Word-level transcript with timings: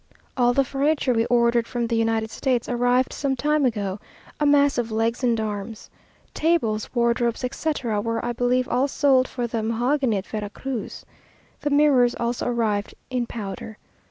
All 0.35 0.51
the 0.53 0.63
furniture 0.63 1.13
we 1.13 1.27
ordered 1.27 1.67
from 1.67 1.85
the 1.85 1.95
United 1.95 2.31
States, 2.31 2.67
arrived 2.67 3.13
some 3.13 3.35
time 3.35 3.65
ago, 3.65 3.99
a 4.39 4.47
mass 4.47 4.79
of 4.79 4.91
legs 4.91 5.23
and 5.23 5.39
arms. 5.39 5.91
Tables, 6.33 6.89
wardrobes, 6.95 7.43
etc., 7.43 8.01
were, 8.01 8.25
I 8.25 8.33
believe, 8.33 8.67
all 8.67 8.87
sold 8.87 9.27
for 9.27 9.45
the 9.45 9.61
mahogany 9.61 10.17
at 10.17 10.25
Vera 10.25 10.49
Cruz. 10.49 11.05
The 11.59 11.69
mirrors 11.69 12.15
also 12.19 12.47
arrived 12.47 12.95
in 13.11 13.27
powder. 13.27 13.77